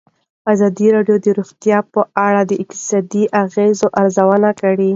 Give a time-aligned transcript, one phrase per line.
[0.53, 4.89] ازادي راډیو د روغتیا په اړه د اقتصادي اغېزو ارزونه کړې.